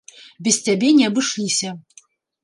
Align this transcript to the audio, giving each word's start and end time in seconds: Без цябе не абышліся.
Без 0.45 0.55
цябе 0.67 0.89
не 0.99 1.05
абышліся. 1.09 1.69